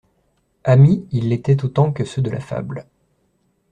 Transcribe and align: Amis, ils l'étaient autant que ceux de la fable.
Amis, 0.63 1.05
ils 1.11 1.29
l'étaient 1.29 1.63
autant 1.63 1.91
que 1.93 2.05
ceux 2.05 2.23
de 2.23 2.31
la 2.31 2.39
fable. 2.39 2.87